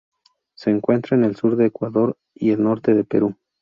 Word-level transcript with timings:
Se 0.55 0.71
encuentra 0.71 1.15
en 1.15 1.25
el 1.25 1.35
sur 1.35 1.55
de 1.55 1.67
Ecuador 1.67 2.17
y 2.33 2.49
el 2.49 2.63
norte 2.63 2.95
de 2.95 3.03
Perú. 3.03 3.35